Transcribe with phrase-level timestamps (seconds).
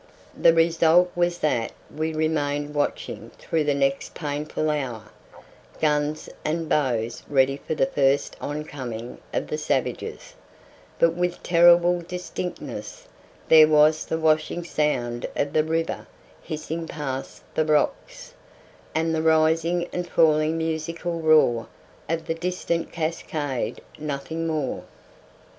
[0.35, 5.03] The result was that we remained watching through the next painful hour,
[5.79, 10.33] guns and bows ready for the first oncoming of the savages;
[10.97, 13.07] but with terrible distinctness
[13.47, 16.07] there was the washing sound of the river
[16.41, 18.33] hissing past the rocks,
[18.95, 21.67] and the rising and falling musical roar
[22.09, 24.83] of the distant cascade nothing more!